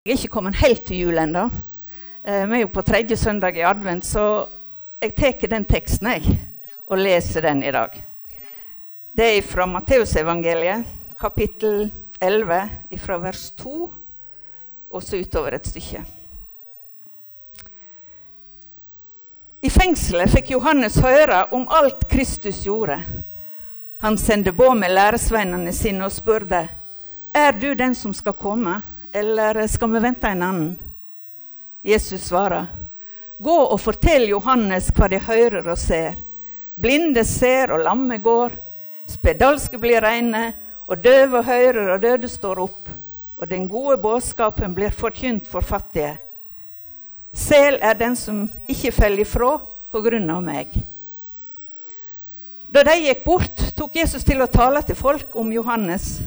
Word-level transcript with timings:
Jeg 0.00 0.14
er 0.14 0.16
ikke 0.16 0.32
kommet 0.32 0.56
helt 0.56 0.86
til 0.88 0.96
jul 0.96 1.18
ennå. 1.20 1.42
Eh, 2.24 2.46
vi 2.48 2.54
er 2.56 2.62
jo 2.62 2.70
på 2.72 2.80
tredje 2.88 3.18
søndag 3.20 3.58
i 3.58 3.66
advent, 3.68 4.00
så 4.08 4.46
jeg 4.96 5.12
tar 5.12 5.48
den 5.52 5.64
teksten 5.68 6.06
jeg, 6.08 6.38
og 6.88 7.02
leser 7.02 7.44
den 7.44 7.58
i 7.60 7.70
dag. 7.70 7.98
Det 9.12 9.26
er 9.36 9.42
fra 9.44 9.66
Matteusevangeliet, 9.68 10.86
kapittel 11.20 11.90
11, 12.16 12.62
fra 12.96 13.18
vers 13.20 13.42
2 13.60 13.90
og 14.90 15.02
så 15.04 15.20
utover 15.20 15.58
et 15.58 15.68
stykke. 15.68 16.00
I 19.60 19.68
fengselet 19.68 20.32
fikk 20.32 20.54
Johannes 20.54 20.96
høre 21.04 21.42
om 21.52 21.66
alt 21.68 22.06
Kristus 22.08 22.62
gjorde. 22.64 23.02
Han 24.00 24.16
sendte 24.16 24.56
båd 24.56 24.80
med 24.80 24.96
læresveinene 24.96 25.76
sine 25.76 26.08
og 26.08 26.16
spurte 26.16 26.62
er 27.36 27.52
du 27.52 27.74
den 27.74 27.92
som 27.94 28.16
skal 28.16 28.32
komme 28.32 28.78
eller 29.12 29.66
skal 29.66 29.90
vi 29.92 30.00
vente 30.00 30.28
en 30.28 30.42
annen? 30.42 30.76
Jesus 31.82 32.28
svarer, 32.28 32.66
Gå 33.40 33.56
og 33.72 33.78
fortell 33.80 34.26
Johannes 34.28 34.90
hva 34.92 35.06
de 35.08 35.16
hører 35.24 35.64
og 35.72 35.78
ser. 35.80 36.18
Blinde 36.76 37.24
ser, 37.24 37.72
og 37.72 37.80
lamme 37.86 38.18
går. 38.20 38.52
Spedalske 39.08 39.80
blir 39.80 40.04
reine, 40.04 40.50
og 40.84 41.00
døve 41.00 41.40
hører, 41.46 41.94
og 41.94 42.02
døde 42.02 42.28
står 42.28 42.60
opp. 42.66 42.90
Og 43.40 43.48
den 43.48 43.64
gode 43.68 43.96
budskapen 44.02 44.74
blir 44.76 44.92
forkynt 44.92 45.48
for 45.48 45.64
fattige. 45.64 46.18
Sel 47.32 47.78
er 47.80 47.96
den 47.96 48.16
som 48.18 48.44
ikke 48.68 48.92
faller 48.92 49.24
ifra 49.24 49.54
på 49.90 50.02
grunn 50.04 50.28
av 50.30 50.44
meg. 50.44 50.76
Da 52.68 52.84
de 52.86 52.98
gikk 53.06 53.24
bort, 53.24 53.64
tok 53.74 53.96
Jesus 54.02 54.26
til 54.26 54.44
å 54.44 54.50
tale 54.52 54.82
til 54.84 54.98
folk 54.98 55.32
om 55.40 55.48
Johannes. 55.54 56.20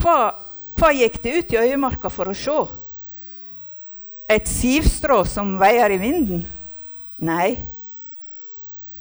Hva 0.00 0.45
hva 0.76 0.92
gikk 0.92 1.20
det 1.22 1.32
ut 1.38 1.54
i 1.54 1.60
øyemarka 1.62 2.10
for 2.12 2.30
å 2.30 2.36
se? 2.36 2.56
Et 4.28 4.48
sivstrå 4.48 5.22
som 5.28 5.54
veier 5.60 5.94
i 5.94 6.00
vinden? 6.02 6.42
Nei. 7.22 7.56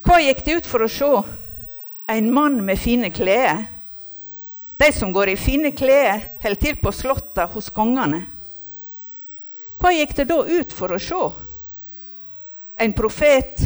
Hva 0.06 0.20
gikk 0.22 0.44
det 0.46 0.60
ut 0.60 0.70
for 0.70 0.86
å 0.86 0.92
se? 0.92 1.10
En 2.08 2.30
mann 2.34 2.60
med 2.66 2.80
fine 2.80 3.10
klær? 3.14 3.66
De 4.78 4.92
som 4.94 5.12
går 5.16 5.32
i 5.34 5.40
fine 5.40 5.72
klær, 5.76 6.22
holder 6.44 6.62
til 6.62 6.78
på 6.80 6.92
slotta 6.94 7.48
hos 7.54 7.72
kongene. 7.74 8.26
Hva 9.80 9.92
gikk 9.96 10.16
det 10.20 10.28
da 10.30 10.40
ut 10.44 10.76
for 10.76 10.96
å 10.96 11.02
se? 11.02 11.24
En 12.80 12.94
profet? 12.96 13.64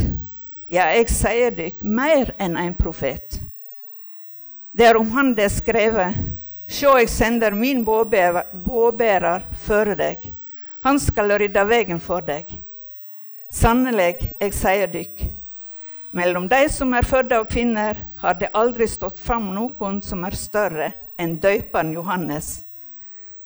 Ja, 0.70 0.86
jeg 0.94 1.10
sier 1.10 1.54
dykk, 1.54 1.82
mer 1.82 2.30
enn 2.38 2.56
en 2.58 2.76
profet. 2.78 3.40
Det 4.70 4.86
er 4.86 4.98
om 4.98 5.10
han 5.16 5.34
det 5.34 5.48
er 5.48 5.54
skrevet. 5.54 6.20
Sjå, 6.70 6.92
jeg 7.00 7.08
sender 7.10 7.50
min 7.58 7.82
båbærer 7.82 9.46
føre 9.58 9.96
deg. 9.98 10.28
Han 10.86 11.00
skal 11.02 11.32
rydde 11.42 11.64
veien 11.66 11.98
for 12.00 12.22
deg. 12.22 12.46
Sannelig, 13.50 14.30
jeg 14.38 14.54
sier 14.54 14.92
dykk, 14.92 15.24
mellom 16.14 16.46
de 16.50 16.60
som 16.70 16.94
er 16.94 17.06
født 17.06 17.34
av 17.34 17.48
kvinner, 17.50 17.98
har 18.22 18.38
det 18.38 18.52
aldri 18.54 18.86
stått 18.86 19.18
fram 19.18 19.48
noen 19.56 19.98
som 20.06 20.22
er 20.24 20.36
større 20.38 20.92
enn 21.18 21.40
døperen 21.42 21.90
Johannes. 21.96 22.62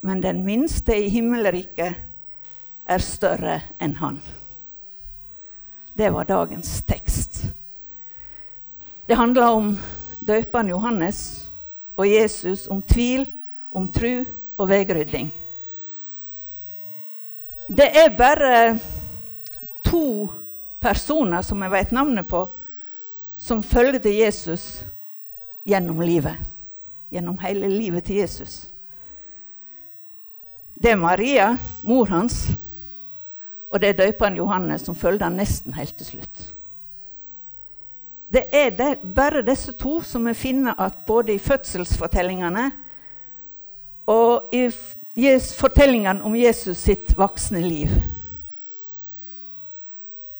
Men 0.04 0.20
den 0.20 0.44
minste 0.44 0.92
i 0.92 1.08
himmelriket 1.08 1.96
er 2.84 3.00
større 3.00 3.62
enn 3.80 3.96
han. 4.02 4.20
Det 5.96 6.12
var 6.12 6.28
dagens 6.28 6.76
tekst. 6.84 7.40
Det 9.08 9.16
handla 9.16 9.48
om 9.56 9.72
døperen 10.20 10.68
Johannes 10.68 11.43
og 11.96 12.08
Jesus 12.08 12.66
om 12.68 12.82
tvil, 12.82 13.26
om 13.72 13.86
tru 13.88 14.24
og 14.58 14.68
veirydding. 14.68 15.30
Det 17.68 17.86
er 17.96 18.16
bare 18.18 18.78
to 19.84 20.28
personer 20.80 21.42
som 21.42 21.62
jeg 21.64 21.72
vet 21.72 21.94
navnet 21.96 22.28
på, 22.28 22.44
som 23.36 23.62
følgde 23.62 24.12
Jesus 24.12 24.84
gjennom 25.64 26.02
livet. 26.04 26.36
Gjennom 27.10 27.38
hele 27.40 27.70
livet 27.70 28.04
til 28.04 28.20
Jesus. 28.22 28.66
Det 30.74 30.92
er 30.92 31.00
Maria, 31.00 31.54
mor 31.82 32.10
hans, 32.10 32.48
og 33.70 33.80
det 33.80 33.88
er 33.88 34.00
døperen 34.04 34.36
Johannes, 34.36 34.84
som 34.86 34.94
følger 34.94 35.24
han 35.24 35.38
nesten 35.38 35.74
helt 35.74 35.96
til 35.98 36.06
slutt. 36.06 36.53
Det 38.34 38.48
er 38.50 38.72
det, 38.74 38.98
bare 39.14 39.44
disse 39.46 39.72
to 39.78 40.00
som 40.02 40.24
vi 40.26 40.32
finner 40.34 40.74
at 40.82 41.04
både 41.06 41.36
i 41.36 41.42
fødselsfortellingene 41.42 42.64
og 44.10 44.50
i 44.50 44.64
fortellingene 45.54 46.24
om 46.26 46.34
Jesus 46.34 46.80
sitt 46.82 47.12
voksne 47.14 47.62
liv. 47.62 47.92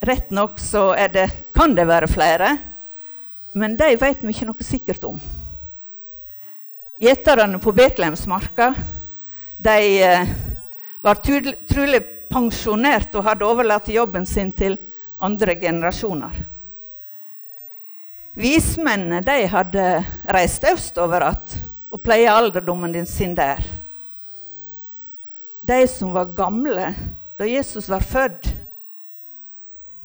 Rett 0.03 0.32
nok 0.34 0.59
så 0.59 0.88
det, 1.12 1.28
kan 1.55 1.77
det 1.78 1.87
være 1.87 2.10
flere, 2.10 2.49
men 3.55 3.77
de 3.78 3.93
vet 4.00 4.25
vi 4.25 4.34
ikke 4.34 4.49
noe 4.49 4.66
sikkert 4.66 5.06
om. 5.06 5.21
Gjeterne 6.99 7.61
på 7.62 7.72
Betlehemsmarka 7.78 8.72
de 9.62 9.76
eh, 10.03 10.34
var 11.05 11.22
trolig 11.22 12.03
pensjonert 12.26 13.15
og 13.15 13.28
hadde 13.28 13.47
overlatt 13.47 13.93
jobben 13.94 14.26
sin 14.26 14.50
til 14.50 14.81
andre 15.22 15.55
generasjoner. 15.62 16.43
Vismennene 18.34 19.21
de 19.22 19.45
hadde 19.47 19.84
reist 20.34 20.65
østover 20.67 21.22
igjen 21.22 21.71
og 21.95 22.00
pleie 22.03 22.27
alderdommen 22.27 23.06
sin 23.06 23.37
der. 23.39 23.61
De 25.62 25.77
som 25.87 26.11
var 26.12 26.33
gamle 26.34 26.89
da 27.39 27.47
Jesus 27.47 27.87
var 27.89 28.03
født, 28.03 28.49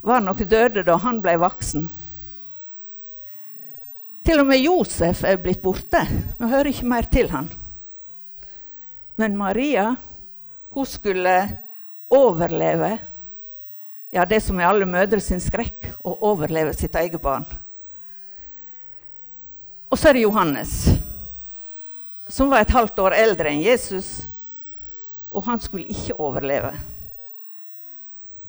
var 0.05 0.21
nok 0.21 0.43
døde 0.45 0.83
da 0.85 0.97
han 1.01 1.17
ble 1.21 1.33
voksen. 1.41 1.87
Til 4.23 4.43
og 4.43 4.45
med 4.45 4.61
Josef 4.61 5.23
er 5.25 5.39
blitt 5.41 5.63
borte. 5.63 6.03
Vi 6.37 6.51
hører 6.51 6.69
ikke 6.69 6.91
mer 6.91 7.09
til 7.09 7.31
han. 7.33 7.49
Men 9.17 9.37
Maria 9.37 9.95
hun 10.69 10.85
skulle 10.85 11.33
overleve 12.13 12.99
ja, 14.13 14.25
det 14.25 14.39
som 14.45 14.61
er 14.61 14.69
alle 14.69 14.85
mødre 14.89 15.19
sin 15.21 15.41
skrekk 15.41 15.89
å 16.05 16.13
overleve 16.29 16.73
sitt 16.77 16.95
eget 16.97 17.19
barn. 17.21 17.45
Og 19.89 19.97
så 19.97 20.09
er 20.09 20.17
det 20.17 20.25
Johannes, 20.27 20.73
som 22.29 22.51
var 22.51 22.61
et 22.61 22.73
halvt 22.73 22.99
år 23.01 23.15
eldre 23.17 23.49
enn 23.49 23.63
Jesus. 23.65 24.27
Og 25.33 25.45
han 25.45 25.61
skulle 25.61 25.89
ikke 25.89 26.17
overleve. 26.21 26.73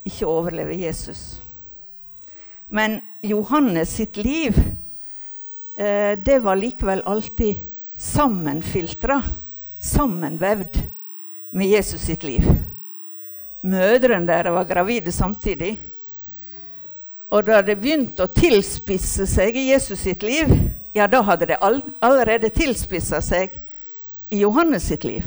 Ikke 0.04 0.28
overleve 0.28 0.76
Jesus. 0.76 1.40
Men 2.68 3.00
Johannes 3.24 3.96
sitt 3.96 4.16
liv 4.20 4.56
eh, 5.74 6.16
det 6.20 6.38
var 6.44 6.60
likevel 6.60 7.02
alltid 7.08 7.66
sammenfiltra, 7.96 9.22
sammenvevd 9.78 10.78
med 11.50 11.72
Jesus 11.72 12.04
sitt 12.04 12.22
liv. 12.24 12.44
Mødrene 13.60 14.28
deres 14.28 14.54
var 14.54 14.68
gravide 14.68 15.12
samtidig. 15.12 15.74
Og 17.30 17.44
da 17.46 17.60
det 17.62 17.76
begynte 17.80 18.24
å 18.24 18.32
tilspisse 18.32 19.26
seg 19.28 19.56
i 19.56 19.68
Jesus 19.70 20.00
sitt 20.06 20.24
liv, 20.26 20.48
ja, 20.92 21.06
da 21.06 21.22
hadde 21.22 21.46
det 21.46 21.60
all, 21.62 21.80
allerede 22.02 22.50
tilspissa 22.54 23.20
seg 23.22 23.54
i 24.30 24.40
Johannes 24.42 24.88
sitt 24.90 25.04
liv. 25.04 25.26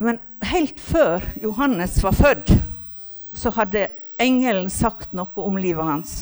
Men 0.00 0.18
helt 0.48 0.80
før 0.80 1.24
Johannes 1.42 1.98
var 2.04 2.16
født, 2.16 2.54
så 3.36 3.52
hadde 3.52 3.90
engelen 4.20 4.70
sagt 4.72 5.12
noe 5.16 5.44
om 5.44 5.58
livet 5.60 5.84
hans. 5.84 6.14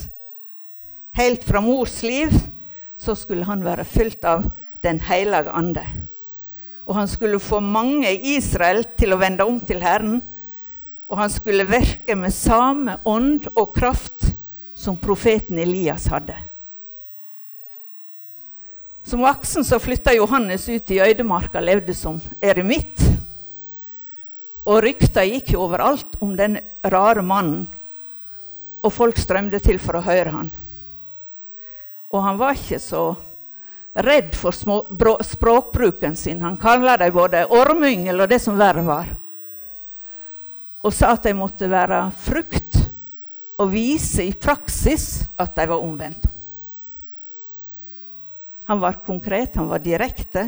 Helt 1.15 1.45
fra 1.47 1.63
mors 1.63 2.01
liv 2.03 2.35
så 2.99 3.15
skulle 3.19 3.47
han 3.47 3.65
være 3.67 3.87
fylt 3.87 4.27
av 4.27 4.51
Den 4.79 5.01
hellige 5.03 5.51
ande. 5.51 5.83
Og 6.87 6.95
han 6.95 7.09
skulle 7.11 7.41
få 7.43 7.59
mange 7.59 8.13
i 8.15 8.37
Israel 8.37 8.85
til 8.95 9.11
å 9.11 9.19
vende 9.19 9.43
om 9.43 9.57
til 9.59 9.83
Herren. 9.83 10.21
Og 11.11 11.19
han 11.19 11.33
skulle 11.35 11.67
virke 11.67 12.15
med 12.15 12.31
samme 12.31 12.95
ånd 13.03 13.49
og 13.57 13.73
kraft 13.75 14.28
som 14.79 14.97
profeten 14.97 15.59
Elias 15.59 16.07
hadde. 16.07 16.37
Som 19.03 19.21
voksen 19.21 19.65
så 19.65 19.79
flytta 19.79 20.13
Johannes 20.15 20.69
ut 20.69 20.91
i 20.91 21.01
øydemarka 21.03 21.59
og 21.59 21.65
levde 21.67 21.95
som 21.99 22.21
eremitt. 22.39 23.03
Og 24.63 24.79
rykta 24.85 25.25
gikk 25.27 25.51
jo 25.57 25.65
overalt 25.65 26.15
om 26.23 26.37
den 26.39 26.61
rare 26.87 27.25
mannen, 27.27 27.65
og 28.79 28.95
folk 28.95 29.19
strømde 29.19 29.59
til 29.65 29.81
for 29.83 29.99
å 29.99 30.05
høre 30.07 30.31
han. 30.37 30.53
Og 32.15 32.23
han 32.23 32.39
var 32.39 32.55
ikke 32.55 32.79
så 32.79 33.03
redd 33.99 34.37
for 34.39 34.55
små, 34.55 34.85
språkbruken 35.27 36.15
sin. 36.17 36.45
Han 36.47 36.61
kalla 36.61 36.95
dem 37.03 37.17
både 37.19 37.49
ormyngel 37.51 38.23
og 38.23 38.31
det 38.31 38.39
som 38.45 38.61
verre 38.61 38.87
var. 38.87 39.11
Og 40.87 40.95
sa 40.95 41.17
at 41.17 41.27
de 41.27 41.35
måtte 41.35 41.67
være 41.67 42.05
frukt 42.15 42.79
og 43.59 43.73
vise 43.73 44.29
i 44.29 44.35
praksis 44.39 45.27
at 45.39 45.57
de 45.57 45.67
var 45.71 45.83
omvendt. 45.83 46.29
Han 48.69 48.81
var 48.81 49.01
konkret, 49.05 49.57
han 49.57 49.71
var 49.71 49.81
direkte, 49.83 50.45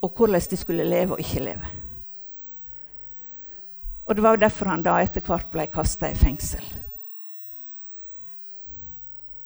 og 0.00 0.12
hvordan 0.14 0.40
de 0.50 0.56
skulle 0.56 0.86
leve 0.86 1.16
og 1.16 1.20
ikke 1.20 1.42
leve. 1.42 1.72
Og 4.06 4.14
Det 4.14 4.22
var 4.22 4.36
derfor 4.36 4.70
han 4.70 4.84
da 4.86 5.00
etter 5.02 5.24
hvert 5.26 5.50
ble 5.50 5.66
kasta 5.66 6.12
i 6.12 6.14
fengsel. 6.14 6.62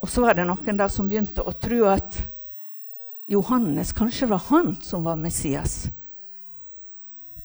Og 0.01 0.09
så 0.09 0.21
var 0.21 0.37
det 0.37 0.45
noen 0.49 0.77
da 0.77 0.89
som 0.93 1.09
begynte 1.09 1.45
å 1.45 1.57
tro 1.57 1.87
at 1.89 2.21
Johannes 3.31 3.93
kanskje 3.97 4.29
var 4.29 4.45
han 4.51 4.75
som 4.85 5.05
var 5.05 5.17
Messias. 5.17 5.89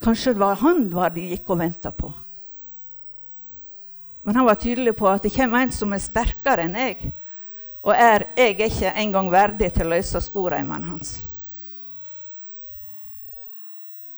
Kanskje 0.04 0.34
det 0.34 0.44
var 0.44 0.60
han 0.60 0.90
var 0.92 1.16
de 1.16 1.30
gikk 1.32 1.50
og 1.54 1.62
venta 1.64 1.92
på. 1.96 2.12
Men 4.26 4.36
han 4.40 4.48
var 4.48 4.58
tydelig 4.58 4.96
på 4.98 5.08
at 5.10 5.24
det 5.24 5.34
kommer 5.36 5.62
en 5.62 5.74
som 5.74 5.94
er 5.94 6.02
sterkere 6.02 6.66
enn 6.66 6.78
jeg. 6.80 7.12
Og 7.86 7.94
er, 7.94 8.26
jeg 8.34 8.56
er 8.58 8.72
ikke 8.72 8.94
engang 8.98 9.30
verdig 9.30 9.70
til 9.76 9.86
å 9.86 9.94
løse 9.94 10.22
skoreimene 10.26 10.90
hans. 10.90 11.20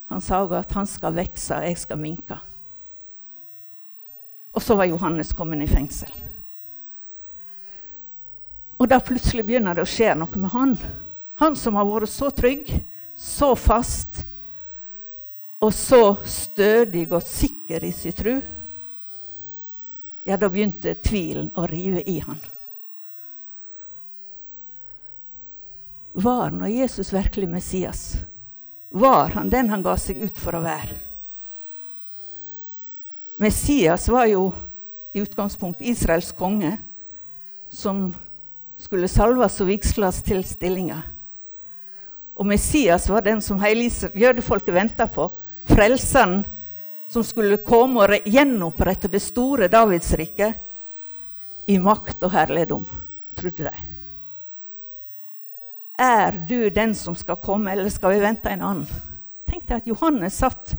Han 0.08 0.24
sa 0.24 0.40
òg 0.46 0.54
at 0.56 0.72
han 0.78 0.88
skal 0.88 1.18
vokse, 1.18 1.58
og 1.58 1.68
jeg 1.68 1.80
skal 1.82 2.00
minke. 2.00 2.38
Og 4.56 4.64
så 4.64 4.78
var 4.80 4.88
Johannes 4.88 5.34
kommet 5.36 5.66
i 5.66 5.68
fengsel. 5.68 6.14
Og 8.80 8.88
da 8.88 9.02
plutselig 9.04 9.44
begynner 9.44 9.76
det 9.76 9.84
å 9.84 9.90
skje 9.90 10.14
noe 10.16 10.40
med 10.40 10.54
han. 10.54 10.78
Han 11.42 11.60
som 11.60 11.76
har 11.76 11.90
vært 11.90 12.14
så 12.14 12.32
trygg, 12.32 12.72
så 13.12 13.52
fast 13.60 14.24
og 15.60 15.74
så 15.74 16.16
stødig 16.24 17.08
og 17.10 17.24
sikker 17.26 17.84
i 17.84 17.92
sin 17.92 18.16
tro. 18.16 18.38
Ja, 20.28 20.36
da 20.36 20.50
begynte 20.52 20.92
tvilen 21.00 21.54
å 21.56 21.64
rive 21.72 22.02
i 22.04 22.18
han. 22.20 22.40
Var 26.18 26.52
nå 26.52 26.68
Jesus 26.68 27.14
virkelig 27.16 27.48
Messias? 27.48 28.02
Var 28.90 29.38
han 29.38 29.52
den 29.54 29.70
han 29.72 29.86
ga 29.86 29.94
seg 29.96 30.20
ut 30.20 30.42
for 30.42 30.58
å 30.58 30.64
være? 30.66 30.98
Messias 33.40 34.10
var 34.12 34.26
jo 34.28 34.50
i 35.16 35.24
utgangspunkt 35.24 35.86
Israels 35.86 36.34
konge, 36.36 36.74
som 37.70 38.10
skulle 38.76 39.08
salves 39.08 39.62
og 39.64 39.72
vigsles 39.72 40.20
til 40.28 40.44
stillinga. 40.44 41.04
Og 42.36 42.52
Messias 42.52 43.08
var 43.08 43.24
den 43.24 43.40
som 43.42 43.64
hele 43.64 43.88
jødefolket 44.12 44.76
venta 44.76 45.08
på. 45.08 45.30
Frelseren 45.64 46.42
som 47.08 47.24
skulle 47.24 47.58
komme 47.64 48.04
og 48.04 48.28
gjenopprette 48.28 49.08
det 49.12 49.22
store 49.24 49.68
Davidsriket 49.72 50.54
i 51.68 51.80
makt 51.80 52.24
og 52.28 52.32
herligdom, 52.36 52.86
trodde 53.36 53.70
de. 53.70 53.86
Er 55.98 56.38
du 56.48 56.70
den 56.70 56.94
som 56.96 57.16
skal 57.18 57.40
komme, 57.42 57.72
eller 57.72 57.90
skal 57.90 58.14
vi 58.14 58.22
vente 58.22 58.52
en 58.52 58.62
annen? 58.62 59.06
Tenk 59.48 59.66
deg 59.66 59.80
at 59.80 59.88
Johannes 59.90 60.38
satt 60.38 60.76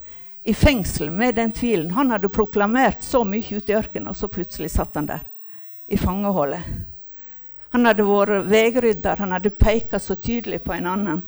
i 0.49 0.55
fengsel 0.55 1.11
med 1.11 1.35
den 1.35 1.53
tvilen. 1.53 1.91
Han 1.97 2.13
hadde 2.15 2.31
proklamert 2.31 3.03
så 3.03 3.25
mye 3.27 3.59
ute 3.59 3.73
i 3.73 3.77
ørkenen, 3.77 4.13
og 4.13 4.17
så 4.17 4.31
plutselig 4.31 4.71
satt 4.77 4.95
han 5.01 5.09
der 5.09 5.25
i 5.89 5.99
fangeholdet. 5.99 6.63
Han 7.75 7.85
hadde 7.89 8.07
vært 8.07 8.47
veirydder, 8.49 9.21
han 9.21 9.35
hadde 9.35 9.53
pekt 9.53 9.99
så 10.01 10.17
tydelig 10.17 10.63
på 10.65 10.73
en 10.77 10.89
annen. 10.89 11.21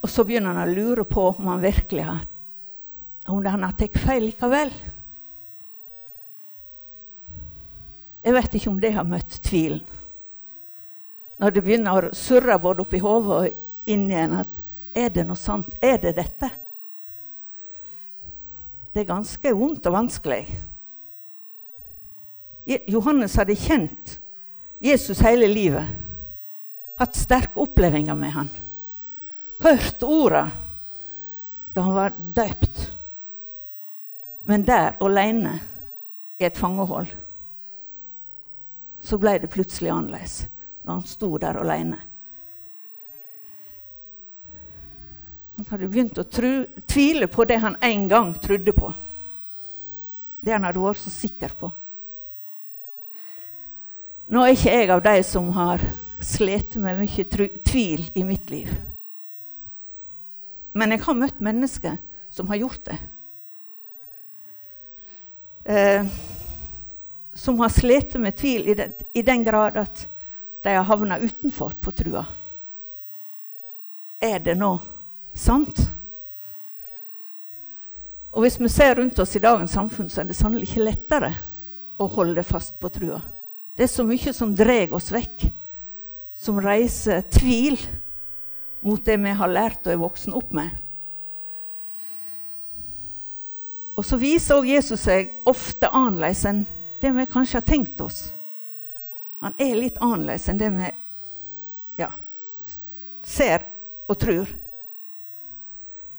Og 0.00 0.08
så 0.12 0.24
begynner 0.24 0.54
han 0.54 0.68
å 0.68 0.76
lure 0.76 1.04
på 1.08 1.26
om 1.34 1.50
han 1.50 1.64
virkelig 1.64 2.06
har 2.06 2.22
om 3.28 3.44
han 3.44 3.66
har 3.66 3.76
tatt 3.76 3.98
feil 4.00 4.28
likevel. 4.30 4.72
Jeg 8.24 8.34
vet 8.34 8.58
ikke 8.58 8.70
om 8.72 8.80
det 8.82 8.92
har 8.96 9.08
møtt 9.08 9.40
tvilen 9.44 9.84
når 11.38 11.54
det 11.54 11.62
begynner 11.62 12.08
å 12.08 12.16
surre 12.18 12.56
både 12.58 12.82
oppi 12.82 12.98
hodet 12.98 13.36
og 13.36 13.90
inn 13.92 14.08
igjen 14.10 14.40
at 14.40 14.56
er 14.98 15.12
det 15.14 15.22
noe 15.28 15.38
sant? 15.38 15.70
Er 15.78 16.00
det 16.02 16.16
dette? 16.16 16.48
Det 18.90 19.04
er 19.04 19.12
ganske 19.12 19.52
vondt 19.54 19.86
og 19.86 19.94
vanskelig. 19.94 20.40
Johannes 22.90 23.36
hadde 23.38 23.54
kjent 23.56 24.16
Jesus 24.82 25.22
hele 25.22 25.46
livet. 25.46 25.86
Hatt 26.98 27.14
sterke 27.14 27.62
opplevelser 27.62 28.18
med 28.18 28.34
han. 28.34 28.50
Hørt 29.62 30.02
orda 30.02 30.48
da 31.74 31.84
han 31.86 31.94
var 31.94 32.16
døpt. 32.18 32.80
Men 34.48 34.64
der 34.64 34.96
alene 35.04 35.58
i 36.40 36.46
et 36.48 36.56
fangehold 36.56 37.10
så 39.04 39.18
ble 39.20 39.34
det 39.42 39.50
plutselig 39.52 39.90
annerledes 39.92 40.46
når 40.82 40.94
han 40.94 41.10
sto 41.10 41.28
der 41.40 41.58
alene. 41.60 41.98
Han 45.58 45.66
hadde 45.68 45.90
begynt 45.90 46.20
å 46.22 46.24
tru, 46.24 46.64
tvile 46.88 47.28
på 47.28 47.44
det 47.50 47.58
han 47.60 47.76
en 47.84 48.06
gang 48.08 48.32
trodde 48.40 48.72
på. 48.72 48.92
Det 50.40 50.54
han 50.54 50.64
hadde 50.64 50.80
vært 50.80 51.02
så 51.02 51.12
sikker 51.12 51.52
på. 51.58 51.70
Nå 54.32 54.44
er 54.44 54.54
ikke 54.54 54.74
jeg 54.78 54.90
av 54.94 55.04
de 55.04 55.14
som 55.26 55.52
har 55.56 55.84
slitt 56.24 56.78
med 56.80 57.02
mye 57.02 57.28
tvil 57.68 58.08
i 58.16 58.24
mitt 58.24 58.48
liv. 58.54 58.72
Men 60.72 60.96
jeg 60.96 61.04
har 61.04 61.20
møtt 61.20 61.44
mennesker 61.44 62.00
som 62.32 62.48
har 62.48 62.62
gjort 62.64 62.84
det. 62.88 62.98
Eh, 65.68 66.06
som 67.34 67.60
har 67.60 67.68
slitt 67.68 68.14
med 68.14 68.36
tvil 68.36 68.68
i 68.68 68.74
den, 68.74 68.92
i 69.12 69.22
den 69.22 69.44
grad 69.44 69.76
at 69.76 70.08
de 70.62 70.72
har 70.72 70.86
havna 70.88 71.18
utenfor 71.18 71.74
på 71.80 71.92
trua. 71.92 72.22
Er 74.20 74.40
det 74.40 74.54
nå 74.56 74.78
sant? 75.36 75.82
Og 78.32 78.46
Hvis 78.46 78.56
vi 78.60 78.72
ser 78.72 78.94
rundt 78.96 79.18
oss 79.18 79.36
i 79.36 79.44
dagens 79.44 79.76
samfunn, 79.76 80.08
så 80.08 80.22
er 80.22 80.30
det 80.30 80.38
sannelig 80.40 80.70
ikke 80.70 80.88
lettere 80.88 81.32
å 82.00 82.08
holde 82.16 82.48
fast 82.48 82.78
på 82.80 82.88
trua. 82.88 83.20
Det 83.76 83.84
er 83.84 83.92
så 83.92 84.08
mye 84.08 84.32
som 84.32 84.56
drar 84.56 84.96
oss 84.96 85.12
vekk, 85.12 85.50
som 86.32 86.64
reiser 86.64 87.28
tvil 87.28 87.76
mot 88.80 89.04
det 89.04 89.20
vi 89.20 89.36
har 89.36 89.52
lært 89.52 89.84
og 89.84 89.92
er 89.92 90.00
voksen 90.00 90.38
opp 90.38 90.56
med. 90.56 90.72
Og 93.98 94.06
så 94.06 94.16
viser 94.20 94.60
også 94.60 94.70
Jesus 94.70 95.04
seg 95.08 95.32
ofte 95.48 95.90
annerledes 95.90 96.44
enn 96.46 96.62
det 97.02 97.10
vi 97.16 97.26
kanskje 97.30 97.58
har 97.58 97.66
tenkt 97.66 98.00
oss. 98.00 98.28
Han 99.42 99.56
er 99.58 99.74
litt 99.74 99.98
annerledes 99.98 100.46
enn 100.50 100.60
det 100.60 100.68
vi 100.76 100.90
ja, 101.98 102.12
ser 103.26 103.66
og 104.06 104.18
tror. 104.22 104.52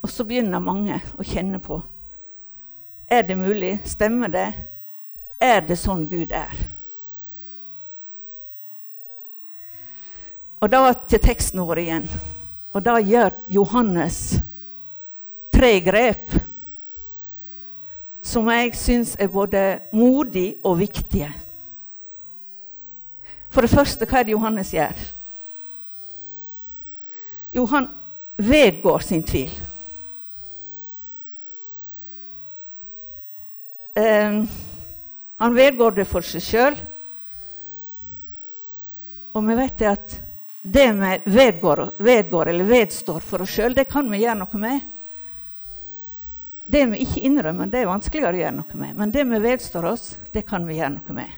Og 0.04 0.12
så 0.12 0.26
begynner 0.28 0.64
mange 0.64 1.00
å 1.20 1.24
kjenne 1.28 1.60
på 1.64 1.80
Er 3.10 3.24
det 3.26 3.40
mulig? 3.40 3.80
Stemmer 3.90 4.30
det? 4.30 4.50
Er 5.40 5.64
det 5.66 5.80
sånn 5.80 6.04
Gud 6.08 6.36
er? 6.36 6.52
Og 10.60 10.70
da 10.70 10.92
til 11.08 11.24
teksten 11.24 11.64
vår 11.64 11.80
igjen. 11.82 12.06
Og 12.76 12.84
da 12.86 13.00
gjør 13.00 13.34
Johannes 13.50 14.20
tre 15.50 15.72
grep 15.82 16.36
som 18.30 18.50
jeg 18.54 18.76
syns 18.78 19.16
er 19.20 19.32
både 19.34 19.64
modig 19.96 20.60
og 20.64 20.78
viktige. 20.80 21.30
For 23.50 23.66
det 23.66 23.74
første, 23.74 24.06
hva 24.06 24.20
er 24.20 24.28
det 24.28 24.36
Johannes 24.36 24.74
gjør? 24.76 25.02
Jo, 27.58 27.66
han 27.72 27.90
vedgår 28.38 29.06
sin 29.06 29.24
tvil. 29.26 29.56
Um, 33.98 34.44
han 35.42 35.56
vedgår 35.58 35.98
det 35.98 36.06
for 36.08 36.24
seg 36.24 36.46
sjøl. 36.46 36.78
Og 39.34 39.46
vi 39.48 39.58
vet 39.58 39.84
at 39.90 40.16
det 40.62 40.88
vi 40.94 41.12
vedgår, 41.26 41.84
vedgår 41.98 42.52
eller 42.54 42.70
vedstår 42.70 43.26
for 43.26 43.44
oss 43.44 43.58
sjøl, 43.58 43.74
det 43.74 43.90
kan 43.90 44.08
vi 44.12 44.22
gjøre 44.22 44.38
noe 44.44 44.62
med. 44.62 44.86
Det 46.70 46.84
vi 46.86 47.00
ikke 47.02 47.24
innrømmer, 47.26 47.66
det 47.66 47.80
er 47.82 47.90
vanskeligere 47.90 48.36
å 48.36 48.42
gjøre 48.44 48.58
noe 48.60 48.78
med. 48.78 48.98
Men 49.00 49.14
det 49.14 49.24
vi 49.26 49.38
vedstår 49.42 49.88
oss, 49.90 50.04
det 50.30 50.44
kan 50.46 50.68
vi 50.70 50.76
gjøre 50.78 50.92
noe 51.00 51.16
med. 51.18 51.38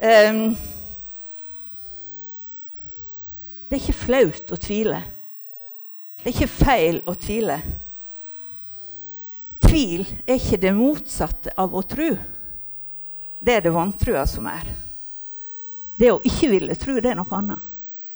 Um, 0.00 0.54
det 3.68 3.76
er 3.76 3.82
ikke 3.82 3.98
flaut 4.06 4.54
å 4.56 4.56
tvile. 4.56 5.02
Det 6.22 6.30
er 6.30 6.32
ikke 6.32 6.48
feil 6.54 7.02
å 7.04 7.12
tvile. 7.20 7.58
Tvil 9.60 10.06
er 10.24 10.38
ikke 10.38 10.62
det 10.64 10.72
motsatte 10.76 11.52
av 11.60 11.76
å 11.76 11.82
tro. 11.84 12.08
Det 13.36 13.58
er 13.58 13.66
det 13.68 13.74
vantrua 13.76 14.24
som 14.28 14.48
er. 14.48 14.64
Det 16.00 16.08
å 16.14 16.22
ikke 16.24 16.48
ville 16.54 16.78
tro, 16.80 16.96
det 16.96 17.12
er 17.12 17.20
noe 17.20 17.36
annet. 17.36 17.68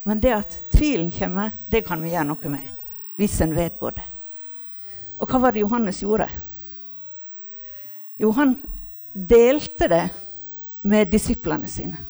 Men 0.09 0.25
det 0.25 0.33
at 0.33 0.57
tvilen 0.73 1.13
kommer, 1.13 1.53
det 1.69 1.85
kan 1.85 2.01
vi 2.01 2.17
gjøre 2.17 2.31
noe 2.33 2.55
med. 2.57 2.74
Hvis 3.17 3.41
en 3.41 3.55
vedgår 3.55 3.97
det. 3.99 4.07
Og 5.23 5.31
hva 5.31 5.41
var 5.47 5.55
det 5.55 5.63
Johannes 5.63 6.01
gjorde? 6.03 6.27
Jo, 8.19 8.31
han 8.35 8.57
delte 9.13 9.89
det 9.91 10.05
med 10.83 11.11
disiplene 11.11 11.71
sine. 11.71 12.01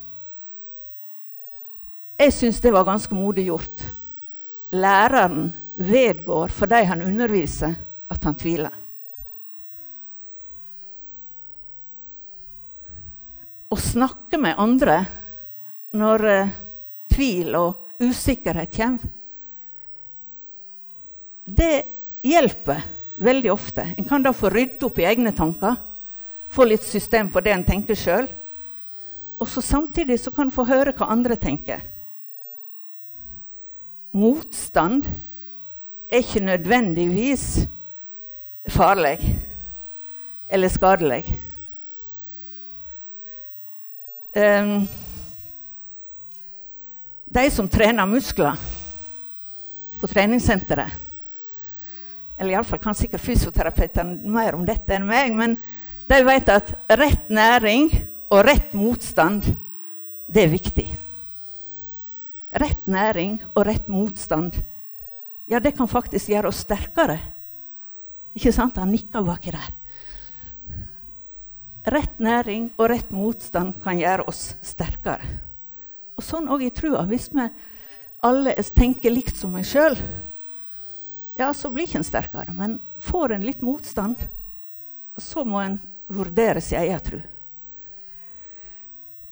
Jeg 2.19 2.33
syns 2.33 2.61
det 2.63 2.73
var 2.73 2.87
ganske 2.87 3.15
modig 3.15 3.49
gjort. 3.49 3.85
Læreren 4.75 5.53
vedgår 5.75 6.53
for 6.55 6.71
de 6.71 6.85
han 6.87 7.03
underviser, 7.03 7.75
at 8.11 8.25
han 8.25 8.37
tviler. 8.39 8.73
Å 13.69 13.77
snakke 13.81 14.39
med 14.39 14.61
andre 14.61 15.01
når 15.99 16.25
eh, 16.31 16.53
tvil 17.11 17.57
og 17.59 18.03
usikkerhet 18.03 18.75
kommer, 18.75 19.11
det 21.45 21.85
hjelper 22.25 22.83
veldig 23.15 23.53
ofte. 23.53 23.87
En 23.97 24.09
kan 24.09 24.23
da 24.23 24.33
få 24.33 24.51
rydde 24.51 24.87
opp 24.87 24.99
i 24.99 25.07
egne 25.09 25.33
tanker, 25.37 25.77
få 26.49 26.67
litt 26.69 26.85
system 26.85 27.31
på 27.33 27.43
det 27.45 27.53
en 27.55 27.67
tenker 27.67 27.99
sjøl. 27.99 28.29
Og 29.41 29.49
så 29.51 29.63
samtidig 29.65 30.21
så 30.23 30.33
kan 30.33 30.49
en 30.49 30.55
få 30.55 30.67
høre 30.69 30.95
hva 30.97 31.11
andre 31.13 31.37
tenker. 31.37 31.83
Motstand 34.15 35.09
er 36.09 36.23
ikke 36.23 36.45
nødvendigvis 36.45 37.65
farlig 38.71 39.19
eller 40.49 40.71
skadelig. 40.71 41.25
Um, 44.35 44.87
de 47.35 47.51
som 47.51 47.69
trener 47.71 48.07
muskler 48.07 48.59
på 50.01 50.11
treningssenteret 50.11 50.95
Eller 52.39 52.57
iallfall 52.57 52.83
kan 52.83 52.97
sikkert 52.99 53.23
fysioterapeutene 53.23 54.31
mer 54.35 54.57
om 54.57 54.65
dette 54.67 54.97
enn 54.97 55.07
meg. 55.07 55.35
Men 55.39 55.57
de 56.11 56.21
vet 56.27 56.51
at 56.53 56.75
rett 56.99 57.31
næring 57.33 57.91
og 58.33 58.45
rett 58.47 58.75
motstand, 58.77 59.47
det 60.27 60.47
er 60.47 60.53
viktig. 60.53 60.89
Rett 62.55 62.87
næring 62.91 63.39
og 63.55 63.65
rett 63.67 63.89
motstand, 63.91 64.57
ja, 65.51 65.61
det 65.61 65.75
kan 65.77 65.91
faktisk 65.91 66.31
gjøre 66.33 66.49
oss 66.49 66.63
sterkere. 66.65 67.19
Ikke 68.35 68.53
sant? 68.55 68.79
Han 68.81 68.93
nikker 68.95 69.25
baki 69.27 69.53
der. 69.55 69.73
Rett 71.95 72.21
næring 72.23 72.71
og 72.79 72.89
rett 72.89 73.11
motstand 73.13 73.77
kan 73.85 73.99
gjøre 74.01 74.25
oss 74.31 74.55
sterkere. 74.65 75.27
Og 76.17 76.25
sånn 76.25 76.49
òg 76.49 76.65
i 76.65 76.73
trua. 76.73 77.03
Hvis 77.11 77.29
vi 77.35 77.45
alle 78.25 78.55
tenker 78.73 79.13
likt 79.13 79.37
som 79.37 79.53
meg 79.53 79.67
sjøl, 79.69 79.99
ja, 81.35 81.51
så 81.55 81.71
blir 81.71 81.89
ikke 81.89 82.01
en 82.01 82.07
sterkere. 82.07 82.55
Men 82.55 82.79
får 83.03 83.35
en 83.35 83.47
litt 83.47 83.63
motstand, 83.65 84.21
så 85.17 85.45
må 85.45 85.61
en 85.63 85.79
vurdere 86.07 86.61
sin 86.63 86.83
egen 86.83 87.01
tro. 87.03 87.21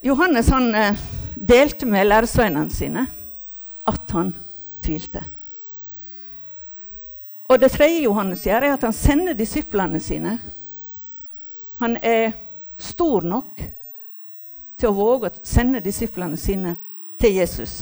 Johannes 0.03 0.49
han 0.51 0.75
eh, 0.75 0.99
delte 1.37 1.87
med 1.87 2.09
læresveinene 2.09 2.75
sine 2.75 3.07
at 3.87 4.17
han 4.17 4.33
tvilte. 4.83 5.23
Og 7.47 7.61
det 7.61 7.71
tredje 7.75 8.03
Johannes 8.07 8.43
gjør, 8.47 8.65
er 8.67 8.75
at 8.75 8.87
han 8.87 8.97
sender 8.97 9.37
disiplene 9.39 10.01
sine 10.03 10.39
han 11.83 11.97
er 11.99 12.33
stor 12.79 13.25
nok 13.27 13.59
til 14.79 14.91
å 14.91 14.95
våge 14.95 15.31
å 15.33 15.47
sende 15.47 15.81
disiplene 15.83 16.39
sine 16.39 16.77
til 17.19 17.39
Jesus. 17.41 17.81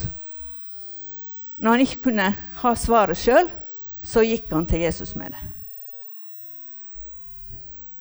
Når 1.61 1.75
han 1.75 1.83
ikke 1.85 2.03
kunne 2.07 2.31
ha 2.63 2.71
svaret 2.77 3.19
sjøl, 3.21 3.49
så 4.01 4.23
gikk 4.25 4.49
han 4.51 4.65
til 4.65 4.83
Jesus 4.85 5.13
med 5.15 5.33
det. 5.35 5.41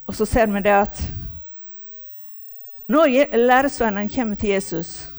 Og 0.08 0.16
så 0.16 0.26
ser 0.26 0.50
vi 0.50 0.62
det 0.64 0.74
at 0.74 1.02
når 2.90 3.36
læresvennene 3.36 4.10
kommer 4.10 4.34
til 4.34 4.56
Jesus 4.56 5.10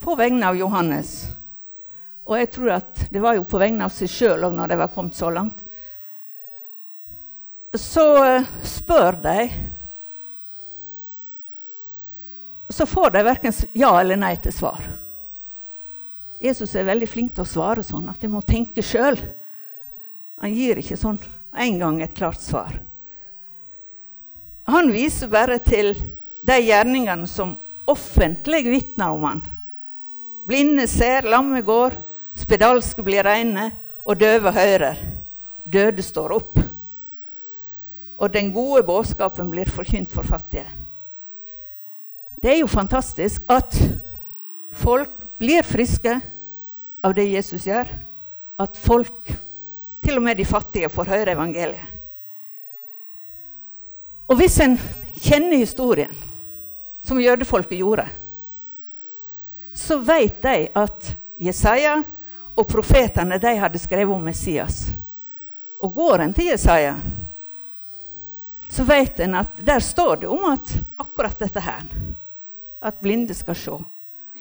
på 0.00 0.14
vegne 0.16 0.46
av 0.48 0.56
Johannes 0.56 1.26
Og 2.24 2.38
jeg 2.38 2.48
tror 2.54 2.70
at 2.78 3.02
det 3.12 3.20
var 3.20 3.34
jo 3.36 3.44
på 3.44 3.60
vegne 3.60 3.84
av 3.84 3.92
seg 3.92 4.08
sjøl 4.08 4.46
òg 4.46 4.54
når 4.56 4.70
de 4.70 4.78
var 4.80 4.92
kommet 4.94 5.18
så 5.18 5.28
langt 5.34 5.64
så 7.76 8.24
eh, 8.24 8.46
spør 8.64 9.18
de 9.22 9.50
Så 12.68 12.86
får 12.86 13.10
de 13.10 13.22
verken 13.24 13.52
ja 13.72 13.90
eller 14.00 14.16
nei 14.20 14.34
til 14.36 14.52
svar. 14.52 14.82
Jesus 16.38 16.74
er 16.76 16.84
veldig 16.84 17.08
flink 17.08 17.32
til 17.34 17.46
å 17.46 17.48
svare 17.48 17.82
sånn 17.82 18.10
at 18.12 18.20
de 18.20 18.28
må 18.28 18.42
tenke 18.44 18.84
sjøl. 18.84 19.16
Han 20.42 20.54
gir 20.54 20.80
ikke 20.80 20.98
sånn 20.98 21.18
en 21.58 21.80
gang 21.80 22.00
et 22.02 22.14
klart 22.14 22.40
svar. 22.42 22.76
Han 24.68 24.92
viser 24.92 25.30
bare 25.32 25.58
til 25.64 25.94
de 26.44 26.58
gjerningene 26.60 27.26
som 27.30 27.56
offentlig 27.88 28.62
vitner 28.68 29.16
om 29.16 29.24
han. 29.24 29.44
Blinde 30.48 30.86
ser, 30.88 31.28
lamme 31.28 31.62
går, 31.64 31.96
spedalske 32.36 33.02
blir 33.04 33.24
reine, 33.24 33.70
og 34.08 34.20
døve 34.20 34.52
hører. 34.54 35.00
Døde 35.68 36.04
står 36.04 36.36
opp 36.36 36.60
og 38.18 38.32
den 38.34 38.50
gode 38.52 38.82
budskapen 38.86 39.50
blir 39.50 39.70
forkynt 39.70 40.10
for 40.12 40.26
fattige. 40.26 40.66
Det 42.42 42.52
er 42.52 42.60
jo 42.60 42.70
fantastisk 42.70 43.42
at 43.50 43.74
folk 44.70 45.12
blir 45.38 45.66
friske 45.66 46.18
av 47.02 47.14
det 47.14 47.28
Jesus 47.30 47.66
gjør. 47.66 47.90
At 48.58 48.78
folk, 48.78 49.32
til 50.08 50.16
og 50.16 50.24
med 50.24 50.38
de 50.40 50.44
fattige, 50.48 50.88
får 50.88 51.10
høre 51.12 51.34
evangeliet. 51.36 51.84
Og 54.28 54.36
hvis 54.40 54.56
en 54.64 54.78
kjenner 55.12 55.60
historien, 55.60 56.12
som 57.04 57.20
jødefolket 57.20 57.76
gjorde, 57.76 58.06
så 59.72 59.98
vet 60.00 60.40
de 60.42 60.68
at 60.76 61.10
Jesaja 61.40 61.98
og 62.56 62.66
profetene 62.68 63.38
de 63.40 63.54
hadde 63.60 63.80
skrevet 63.80 64.14
om 64.16 64.24
Messias. 64.24 64.86
Og 65.78 65.92
går 65.94 66.24
en 66.24 66.34
til 66.34 66.50
Jesaja, 66.50 66.96
så 68.68 68.84
vet 68.88 69.20
en 69.24 69.36
at 69.38 69.60
der 69.64 69.80
står 69.84 70.22
det 70.22 70.28
om 70.32 70.48
at 70.52 70.72
akkurat 70.96 71.40
dette 71.40 71.60
her. 71.60 71.84
At 72.80 73.00
blinde 73.00 73.34
skal 73.34 73.56
se, 73.56 73.76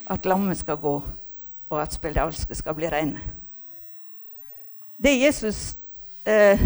at 0.08 0.26
lamme 0.26 0.56
skal 0.56 0.80
gå, 0.80 1.02
og 1.70 1.82
at 1.82 1.96
spedalske 1.96 2.56
skal 2.56 2.76
bli 2.76 2.92
rene. 2.92 3.37
Det 4.98 5.14
Jesus 5.14 5.78
eh, 6.26 6.60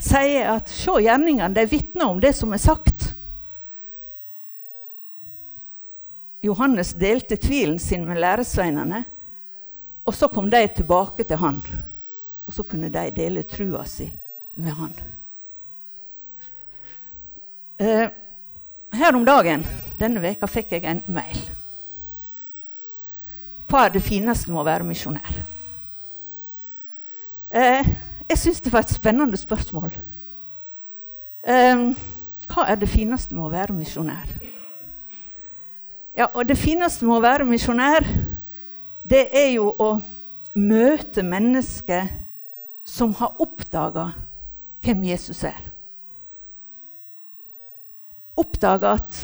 sier, 0.00 0.48
at 0.56 0.68
se 0.72 0.96
gjerningene, 1.04 1.54
de 1.54 1.66
vitner 1.68 2.08
om 2.08 2.20
det 2.20 2.32
som 2.36 2.52
er 2.56 2.62
sagt. 2.62 3.10
Johannes 6.40 6.94
delte 6.96 7.36
tvilen 7.36 7.78
sin 7.78 8.06
med 8.08 8.20
læresveinene, 8.20 9.02
og 10.08 10.16
så 10.16 10.30
kom 10.32 10.48
de 10.50 10.62
tilbake 10.72 11.26
til 11.28 11.40
han. 11.42 11.60
Og 12.48 12.56
så 12.56 12.64
kunne 12.64 12.88
de 12.90 13.04
dele 13.14 13.44
trua 13.44 13.84
si 13.86 14.08
med 14.56 14.72
han. 14.74 14.96
Eh, 17.80 18.08
her 18.92 19.16
om 19.16 19.24
dagen 19.24 19.62
denne 20.00 20.20
veka 20.24 20.48
fikk 20.48 20.72
jeg 20.74 20.88
en 20.88 21.04
mail. 21.12 21.44
Hva 23.70 23.86
er 23.86 23.94
det 23.94 24.02
fineste 24.02 24.50
med 24.50 24.64
å 24.64 24.66
være 24.66 24.88
misjonær? 24.88 25.42
Eh, 27.50 27.86
jeg 28.30 28.38
syns 28.38 28.60
det 28.62 28.72
var 28.72 28.84
et 28.86 28.94
spennende 28.94 29.38
spørsmål. 29.38 29.90
Eh, 31.42 31.84
hva 32.50 32.66
er 32.70 32.78
det 32.78 32.90
fineste 32.90 33.34
med 33.34 33.48
å 33.48 33.52
være 33.52 33.74
misjonær? 33.74 34.30
Ja, 36.14 36.28
og 36.34 36.46
det 36.46 36.58
fineste 36.58 37.06
med 37.06 37.16
å 37.16 37.24
være 37.24 37.46
misjonær, 37.48 38.06
det 39.02 39.26
er 39.34 39.52
jo 39.56 39.70
å 39.78 39.90
møte 40.54 41.24
mennesker 41.26 42.10
som 42.86 43.14
har 43.18 43.38
oppdaga 43.42 44.10
hvem 44.84 45.04
Jesus 45.10 45.44
er 45.46 45.58
Oppdaga 48.40 48.94
at 48.96 49.16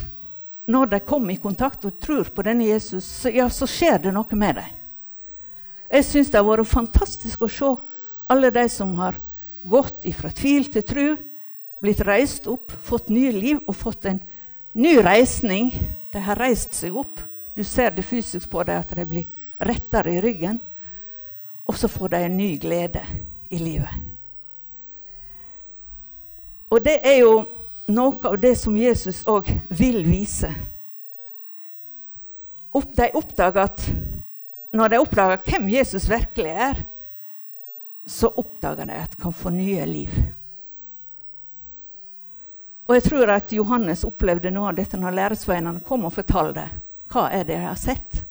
når 0.69 0.91
de 0.93 0.99
kommer 1.07 1.33
i 1.33 1.41
kontakt 1.41 1.87
og 1.89 1.95
tror 2.03 2.29
på 2.35 2.43
denne 2.45 2.67
Jesus, 2.67 3.07
ja, 3.33 3.47
så 3.49 3.69
skjer 3.71 4.03
det 4.03 4.13
noe 4.13 4.37
med 4.37 4.59
dem. 4.59 4.75
Jeg 5.89 6.05
syns 6.05 6.33
det 6.33 6.41
har 6.41 6.45
vært 6.45 6.69
fantastisk 6.69 7.47
å 7.47 7.49
se 7.49 7.71
alle 8.27 8.51
de 8.51 8.69
som 8.69 8.95
har 8.99 9.21
gått 9.63 10.07
fra 10.15 10.31
tvil 10.35 10.69
til 10.73 10.85
tro, 10.87 11.07
blitt 11.83 12.03
reist 12.07 12.47
opp, 12.51 12.73
fått 12.73 13.11
nye 13.13 13.33
liv 13.35 13.61
og 13.67 13.77
fått 13.77 14.09
en 14.11 14.21
ny 14.77 14.97
reisning. 15.05 15.73
De 16.13 16.23
har 16.23 16.39
reist 16.41 16.75
seg 16.75 16.97
opp. 16.97 17.21
Du 17.55 17.65
ser 17.65 17.93
det 17.95 18.05
fysisk 18.07 18.51
på 18.51 18.65
dem 18.67 18.83
at 18.83 18.95
de 18.97 19.07
blir 19.09 19.27
rettere 19.63 20.17
i 20.17 20.23
ryggen. 20.23 20.61
Og 21.67 21.79
så 21.79 21.91
får 21.91 22.15
de 22.15 22.23
en 22.27 22.37
ny 22.37 22.51
glede 22.63 23.03
i 23.51 23.59
livet. 23.59 23.93
Og 26.71 26.83
det 26.83 26.99
er 27.07 27.21
jo 27.23 27.45
noe 27.87 28.19
av 28.27 28.39
det 28.43 28.57
som 28.59 28.75
Jesus 28.77 29.23
òg 29.31 29.49
vil 29.71 30.03
vise. 30.07 30.51
de 32.73 33.11
oppdager 33.15 33.63
at 33.63 33.87
når 34.73 34.89
de 34.89 34.99
oppdager 34.99 35.43
hvem 35.47 35.69
Jesus 35.69 36.11
virkelig 36.11 36.51
er, 36.51 36.85
så 38.17 38.29
oppdager 38.29 38.87
de 38.87 38.93
at 38.93 39.11
de 39.11 39.23
kan 39.23 39.33
få 39.33 39.51
nye 39.53 39.87
liv. 39.87 40.13
Og 42.87 42.95
jeg 42.95 43.03
tror 43.03 43.33
at 43.35 43.53
Johannes 43.53 44.07
opplevde 44.09 44.49
noe 44.55 44.71
av 44.71 44.79
dette 44.79 44.97
når 44.97 45.17
læresveinene 45.19 45.83
kom 45.85 46.07
og 46.09 46.15
fortalte 46.15 46.65
hva 47.13 47.27
er 47.29 47.45
det 47.45 47.59
de 47.59 47.67
har 47.67 47.77
sett. 47.77 48.23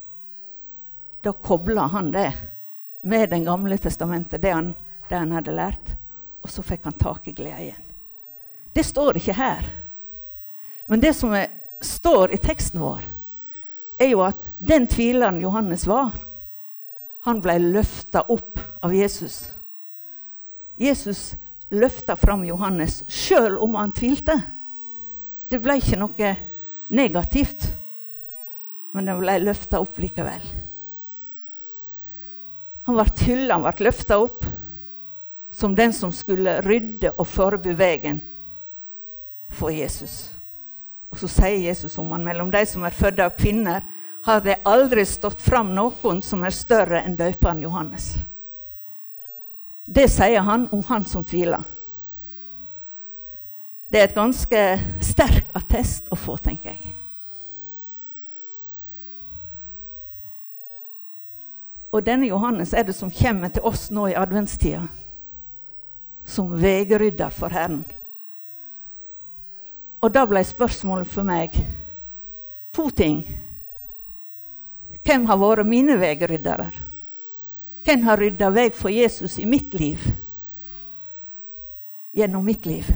da 1.21 1.33
kobla 1.33 1.87
han 1.87 2.11
det 2.11 2.33
med 3.01 3.29
Den 3.29 3.45
gamle 3.45 3.77
testamentet, 3.77 4.41
det 4.41 4.51
han, 4.51 4.73
det 5.09 5.15
han 5.15 5.31
hadde 5.31 5.51
lært. 5.51 5.93
Og 6.41 6.49
så 6.49 6.63
fikk 6.63 6.83
han 6.83 6.93
tak 6.93 7.27
i 7.27 7.31
gleden. 7.31 7.81
Det 8.73 8.83
står 8.83 9.17
ikke 9.17 9.33
her. 9.33 9.65
Men 10.85 10.99
det 10.99 11.13
som 11.13 11.33
er, 11.33 11.51
står 11.79 12.33
i 12.33 12.37
teksten 12.37 12.81
vår, 12.81 13.03
er 13.97 14.09
jo 14.09 14.23
at 14.25 14.49
den 14.57 14.87
tvileren 14.87 15.41
Johannes 15.41 15.85
var, 15.87 16.11
han 17.19 17.41
ble 17.41 17.59
løfta 17.59 18.25
opp 18.29 18.59
av 18.81 18.93
Jesus. 18.93 19.54
Jesus 20.75 21.35
løfta 21.69 22.15
fram 22.15 22.43
Johannes 22.45 23.03
sjøl 23.07 23.57
om 23.61 23.77
han 23.79 23.93
tvilte. 23.95 24.37
Det 25.49 25.59
ble 25.61 25.77
ikke 25.79 25.99
noe 25.99 26.35
negativt, 26.93 27.67
men 28.95 29.07
det 29.07 29.17
ble 29.19 29.39
løfta 29.43 29.81
opp 29.83 29.97
likevel. 30.01 30.43
Han 32.85 32.99
ble 32.99 33.07
hylla, 33.25 33.57
han 33.57 33.65
ble 33.65 33.87
løfta 33.87 34.19
opp 34.21 34.45
som 35.55 35.75
den 35.75 35.93
som 35.95 36.11
skulle 36.13 36.59
rydde 36.65 37.13
og 37.15 37.27
forby 37.31 37.73
veien 37.77 38.19
for 39.49 39.71
Jesus. 39.71 40.35
Og 41.09 41.21
så 41.21 41.29
sier 41.31 41.61
Jesus 41.69 41.95
om 42.01 42.11
han 42.11 42.25
mellom 42.25 42.51
de 42.51 42.65
som 42.67 42.83
er 42.83 42.95
født 42.95 43.21
av 43.23 43.37
kvinner, 43.39 43.85
har 44.25 44.41
det 44.41 44.57
aldri 44.65 45.05
stått 45.07 45.41
fram 45.41 45.69
noen 45.77 46.21
som 46.25 46.43
er 46.43 46.53
større 46.53 47.03
enn 47.05 47.15
døperen 47.15 47.61
Johannes. 47.63 48.15
Det 49.85 50.09
sier 50.09 50.41
han 50.41 50.67
om 50.71 50.83
han 50.87 51.05
som 51.05 51.23
tviler. 51.23 51.63
Det 53.87 54.01
er 54.01 54.07
et 54.09 54.17
ganske 54.17 54.61
sterk 55.05 55.51
attest 55.55 56.09
å 56.11 56.17
få, 56.17 56.37
tenker 56.41 56.73
jeg. 56.73 56.95
Og 61.95 62.03
denne 62.03 62.27
Johannes 62.27 62.73
er 62.75 62.83
det 62.83 62.95
som 62.97 63.13
kommer 63.13 63.53
til 63.53 63.63
oss 63.63 63.87
nå 63.93 64.09
i 64.11 64.17
adventstida, 64.19 64.81
som 66.27 66.57
veirydder 66.59 67.31
for 67.31 67.53
Herren. 67.55 67.85
Og 70.03 70.11
da 70.11 70.25
ble 70.27 70.41
spørsmålet 70.43 71.07
for 71.07 71.23
meg 71.23 71.55
to 72.75 72.89
ting. 72.91 73.21
Hvem 75.05 75.29
har 75.29 75.39
vært 75.39 75.69
mine 75.69 75.95
veiryddere? 76.01 76.67
Hvem 77.85 78.05
har 78.07 78.17
rydda 78.17 78.49
vei 78.49 78.69
for 78.73 78.89
Jesus 78.89 79.37
i 79.39 79.45
mitt 79.45 79.73
liv? 79.77 80.01
Gjennom 82.17 82.45
mitt 82.45 82.65
liv. 82.65 82.87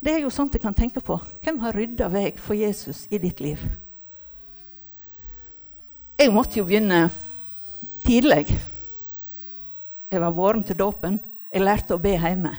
Det 0.00 0.12
er 0.14 0.22
jo 0.22 0.30
sånt 0.30 0.54
jeg 0.54 0.62
kan 0.62 0.76
tenke 0.76 1.02
på. 1.02 1.16
Hvem 1.42 1.58
har 1.64 1.74
rydda 1.74 2.06
vei 2.12 2.28
for 2.38 2.54
Jesus 2.54 3.08
i 3.10 3.18
ditt 3.18 3.42
liv? 3.42 3.60
Jeg 6.20 6.30
måtte 6.32 6.60
jo 6.60 6.66
begynne 6.68 7.08
tidlig. 8.04 8.46
Jeg 10.10 10.22
var 10.22 10.36
våren 10.36 10.62
til 10.64 10.78
dåpen. 10.78 11.18
Jeg 11.50 11.66
lærte 11.66 11.96
å 11.96 12.02
be 12.02 12.14
hjemme. 12.14 12.54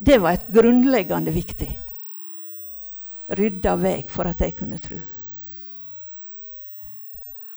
Det 0.00 0.16
var 0.22 0.38
et 0.38 0.48
grunnleggende 0.48 1.34
viktig. 1.36 1.68
Rydda 3.36 3.76
vei 3.76 3.98
for 4.08 4.30
at 4.30 4.40
jeg 4.40 4.56
kunne 4.56 4.80
tro. 4.80 4.96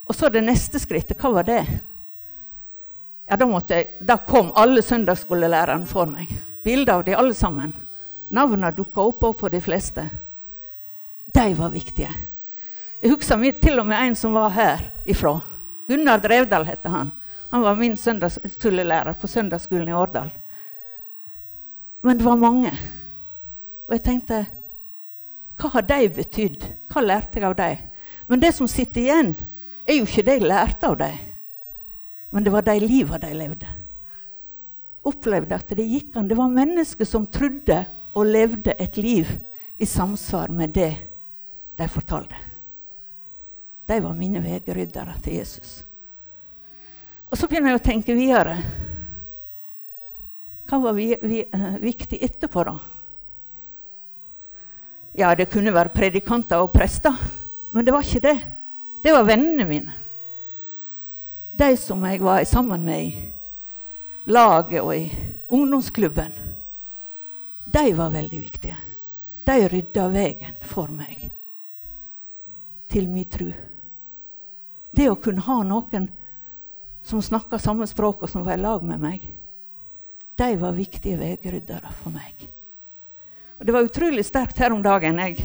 Og 0.04 0.18
så 0.18 0.28
det 0.30 0.44
neste 0.44 0.82
skrittet. 0.84 1.16
Hva 1.16 1.32
var 1.40 1.48
det? 1.48 1.62
Ja, 3.30 3.38
da, 3.38 3.48
jeg, 3.70 3.88
da 4.00 4.18
kom 4.18 4.52
alle 4.56 4.82
søndagsskolelærerne 4.84 5.88
for 5.88 6.10
meg. 6.10 6.30
Bilder 6.64 7.00
av 7.00 7.04
de 7.08 7.16
alle 7.16 7.36
sammen. 7.38 7.74
Navnene 8.34 8.72
dukka 8.76 9.02
opp 9.02 9.24
på 9.40 9.50
de 9.50 9.62
fleste. 9.62 10.06
De 11.34 11.48
var 11.58 11.74
viktige. 11.74 12.12
Jeg 13.04 13.12
husker 13.12 13.52
til 13.60 13.80
og 13.80 13.88
med 13.88 14.00
en 14.00 14.16
som 14.16 14.34
var 14.34 14.50
her 14.56 14.86
ifra. 15.06 15.40
Gunnar 15.88 16.22
Drevdal 16.24 16.66
het 16.66 16.86
han. 16.88 17.12
Han 17.52 17.62
var 17.62 17.76
min 17.76 17.98
søndagsskolelærer 17.98 19.14
på 19.14 19.28
søndagsskolen 19.28 19.90
i 19.90 19.94
Årdal. 19.94 20.30
Men 22.02 22.18
det 22.18 22.26
var 22.26 22.36
mange. 22.36 22.72
Og 23.88 23.96
jeg 23.98 24.04
tenkte 24.04 24.46
Hva 25.60 25.70
har 25.76 25.86
de 25.86 26.08
betydd? 26.10 26.64
Hva 26.90 27.04
lærte 27.04 27.38
jeg 27.38 27.46
av 27.46 27.56
dem? 27.56 27.84
Men 28.28 28.42
det 28.42 28.54
som 28.56 28.68
sitter 28.68 29.02
igjen, 29.02 29.36
er 29.86 30.00
jo 30.00 30.08
ikke 30.08 30.24
det 30.26 30.38
jeg 30.40 30.48
lærte 30.50 30.90
av 30.90 30.98
dem. 30.98 31.20
Men 32.34 32.44
det 32.44 32.50
var 32.50 32.66
de 32.66 32.80
liva 32.80 33.20
de 33.22 33.30
levde. 33.38 33.68
Opplevde 35.06 35.54
at 35.54 35.70
det 35.78 35.86
gikk 35.86 36.16
an. 36.18 36.26
Det 36.28 36.38
var 36.40 36.50
mennesker 36.50 37.06
som 37.06 37.28
trodde 37.30 37.84
og 38.18 38.26
levde 38.26 38.74
et 38.82 38.98
liv 38.98 39.30
i 39.78 39.86
samsvar 39.86 40.50
med 40.50 40.74
det 40.74 40.96
de 41.78 41.88
fortalte. 41.94 42.42
De 43.86 44.00
var 44.02 44.18
mine 44.18 44.42
veiryddere 44.42 45.14
til 45.22 45.38
Jesus. 45.44 45.84
Og 47.30 47.38
så 47.38 47.46
begynner 47.50 47.76
jeg 47.76 47.82
å 47.84 47.86
tenke 47.86 48.18
videre. 48.18 48.58
Hva 50.66 50.82
var 50.88 50.98
vi, 50.98 51.12
vi, 51.22 51.46
uh, 51.54 51.78
viktig 51.84 52.18
etterpå, 52.18 52.66
da? 52.66 52.78
Ja, 55.22 55.36
det 55.38 55.52
kunne 55.54 55.76
være 55.76 55.94
predikanter 55.94 56.66
og 56.66 56.74
prester, 56.74 57.14
men 57.70 57.86
det 57.86 57.94
var 57.94 58.02
ikke 58.02 58.26
det. 58.26 58.40
Det 59.06 59.14
var 59.14 59.30
vennene 59.30 59.70
mine 59.70 60.03
de 61.54 61.78
som 61.78 62.02
jeg 62.10 62.22
var 62.22 62.44
sammen 62.50 62.82
med 62.86 63.04
i 63.06 63.32
laget 64.26 64.82
og 64.82 64.96
i 64.96 65.12
ungdomsklubben, 65.48 66.34
de 67.66 67.94
var 67.94 68.10
veldig 68.10 68.40
viktige. 68.42 68.78
De 69.44 69.68
rydda 69.70 70.08
veien 70.10 70.56
for 70.66 70.90
meg 70.90 71.28
til 72.90 73.06
min 73.10 73.30
tro. 73.30 73.52
Det 74.94 75.06
å 75.10 75.20
kunne 75.22 75.46
ha 75.46 75.60
noen 75.66 76.08
som 77.06 77.22
snakka 77.22 77.60
samme 77.60 77.86
språk, 77.90 78.24
og 78.24 78.32
som 78.32 78.46
var 78.46 78.58
i 78.58 78.64
lag 78.64 78.82
med 78.86 79.02
meg, 79.02 79.30
de 80.40 80.50
var 80.58 80.74
viktige 80.74 81.20
veiryddere 81.22 81.94
for 82.00 82.16
meg. 82.16 82.48
Og 83.60 83.66
Det 83.66 83.74
var 83.74 83.86
utrolig 83.86 84.26
sterkt 84.26 84.58
her 84.58 84.74
om 84.74 84.82
dagen. 84.84 85.22
Jeg, 85.22 85.38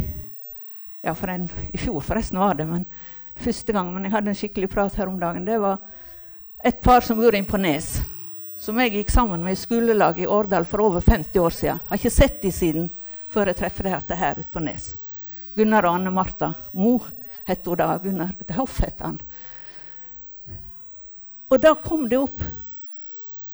ja, 1.05 1.13
en, 1.13 1.49
I 1.73 1.79
fjor 1.79 2.01
forresten 2.01 2.41
var 2.41 2.57
det, 2.57 2.65
men 2.67 2.87
første 3.39 3.73
gang, 3.73 3.91
men 3.95 4.07
jeg 4.07 4.15
hadde 4.15 4.33
en 4.33 4.39
skikkelig 4.39 4.69
prat 4.73 4.95
her 4.99 5.11
om 5.11 5.19
dagen. 5.21 5.47
Det 5.47 5.59
var 5.63 5.79
et 6.65 6.81
par 6.83 7.05
som 7.07 7.19
bor 7.19 7.35
på 7.51 7.61
Nes, 7.63 7.91
som 8.59 8.79
jeg 8.83 8.97
gikk 8.97 9.11
sammen 9.15 9.43
med 9.45 9.55
i 9.55 9.61
skolelaget 9.61 10.25
i 10.25 10.31
Årdal 10.31 10.67
for 10.67 10.83
over 10.87 11.01
50 11.01 11.41
år 11.41 11.55
siden. 11.55 11.83
Har 11.87 12.01
ikke 12.01 12.11
sett 12.11 12.41
dem 12.43 12.53
siden 12.53 12.89
før 13.29 13.51
jeg 13.51 13.61
treffer 13.61 13.91
dem 13.91 14.19
her 14.19 14.41
ute 14.41 14.53
på 14.53 14.63
Nes. 14.65 14.97
Gunnar 15.55 15.89
og 15.89 15.99
Anne 15.99 16.11
Martha 16.15 16.53
Mo 16.73 16.99
het 17.49 17.67
hun 17.67 17.79
da. 17.79 17.99
Gunnar 17.99 18.35
Hoff 18.59 18.81
het 18.85 19.01
han. 19.01 19.19
Og 21.49 21.61
da 21.63 21.75
kom 21.81 22.09
det 22.09 22.19
opp 22.21 22.43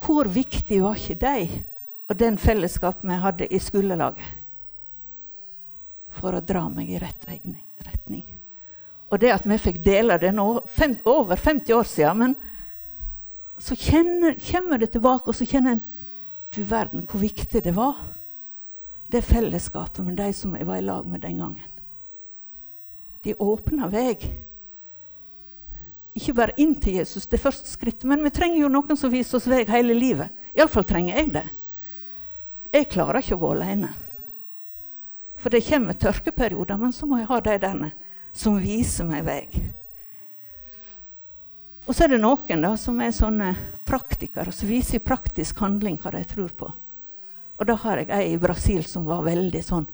hvor 0.04 0.28
viktig 0.28 0.82
var 0.82 0.98
ikke 0.98 1.20
de 1.20 1.62
og 2.10 2.18
den 2.20 2.36
fellesskap 2.38 3.04
vi 3.04 3.20
hadde 3.22 3.48
i 3.48 3.60
skolelaget 3.62 4.42
for 6.14 6.36
å 6.36 6.44
dra 6.44 6.66
meg 6.70 6.90
i 6.92 7.00
rett 7.02 7.28
retning. 7.28 8.33
Og 9.14 9.20
det 9.22 9.30
at 9.30 9.44
vi 9.46 9.60
fikk 9.62 9.78
dele 9.84 10.16
det 10.18 10.32
nå, 10.34 10.48
fem, 10.66 10.96
over 11.06 11.38
50 11.38 11.76
år 11.76 11.86
siden 11.86 12.18
men 12.18 12.34
så 13.62 13.76
kjenner, 13.78 14.34
kommer 14.42 14.80
det 14.82 14.90
tilbake, 14.90 15.30
og 15.30 15.36
så 15.38 15.46
kjenner 15.46 15.76
en 15.76 15.84
Du 16.54 16.62
verden, 16.62 17.02
hvor 17.10 17.18
viktig 17.18 17.64
det 17.64 17.72
var. 17.74 17.96
Det 19.10 19.24
fellesskapet 19.26 20.04
med 20.06 20.16
de 20.16 20.28
som 20.32 20.52
jeg 20.54 20.66
var 20.68 20.78
i 20.78 20.84
lag 20.86 21.06
med 21.06 21.20
den 21.20 21.40
gangen. 21.42 21.72
De 23.26 23.34
åpna 23.34 23.88
vei. 23.90 24.14
Ikke 26.14 26.34
bare 26.34 26.54
inn 26.62 26.76
til 26.78 27.00
Jesus, 27.00 27.26
det 27.26 27.40
første 27.42 27.66
skrittet, 27.66 28.06
men 28.06 28.22
vi 28.22 28.30
trenger 28.30 28.60
jo 28.60 28.70
noen 28.70 28.94
som 28.96 29.10
viser 29.10 29.40
oss 29.40 29.50
vei 29.50 29.64
hele 29.66 29.96
livet. 29.98 30.30
Iallfall 30.54 30.86
trenger 30.86 31.18
jeg 31.18 31.32
det. 31.34 31.44
Jeg 32.70 32.90
klarer 32.94 33.18
ikke 33.18 33.34
å 33.34 33.42
gå 33.42 33.50
alene. 33.56 33.90
For 35.34 35.50
det 35.50 35.64
kommer 35.66 35.98
tørkeperioder, 35.98 36.78
men 36.78 36.94
så 36.94 37.06
må 37.10 37.18
jeg 37.18 37.30
ha 37.32 37.40
de 37.42 37.58
der 37.66 37.78
som 38.34 38.58
viser 38.58 39.06
meg 39.06 39.24
vei. 39.26 39.42
Og 41.84 41.92
så 41.92 42.06
er 42.06 42.14
det 42.14 42.22
noen 42.22 42.64
da, 42.64 42.72
som 42.80 43.00
er 43.04 43.12
sånne 43.12 43.52
praktikere, 43.86 44.52
som 44.52 44.70
viser 44.70 44.98
i 44.98 45.04
praktisk 45.04 45.60
handling 45.62 45.98
hva 46.00 46.14
de 46.14 46.24
tror 46.28 46.54
på. 46.56 46.70
Og 47.54 47.68
da 47.68 47.76
har 47.84 48.00
jeg 48.00 48.10
ei 48.16 48.32
i 48.32 48.40
Brasil 48.40 48.82
som 48.88 49.04
var 49.06 49.22
veldig 49.22 49.60
sånn 49.62 49.84